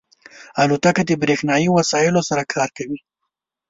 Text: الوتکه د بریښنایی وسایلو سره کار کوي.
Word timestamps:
الوتکه 0.63 1.03
د 1.05 1.11
بریښنایی 1.21 1.67
وسایلو 1.71 2.21
سره 2.29 2.43
کار 2.53 2.69
کوي. 2.77 2.99